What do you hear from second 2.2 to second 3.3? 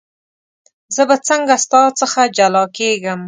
جلا کېږم.